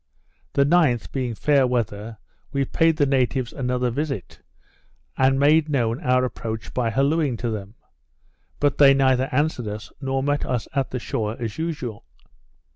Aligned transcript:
The 0.53 0.65
9th, 0.65 1.11
being 1.11 1.35
fair 1.35 1.67
weather, 1.67 2.17
we 2.51 2.65
paid 2.65 2.97
the 2.97 3.05
natives 3.05 3.53
another 3.53 3.91
visit, 3.91 4.41
and 5.15 5.39
made 5.39 5.69
known 5.69 5.99
our 6.01 6.25
approach 6.25 6.73
by 6.73 6.89
hallooing 6.89 7.37
to 7.37 7.51
them; 7.51 7.75
but 8.59 8.79
they 8.79 8.95
neither 8.95 9.29
answered 9.31 9.67
us, 9.67 9.91
nor 10.01 10.23
met 10.23 10.43
us 10.43 10.67
at 10.73 10.89
the 10.89 10.97
shore 10.97 11.35
as 11.39 11.59
usual. 11.59 12.07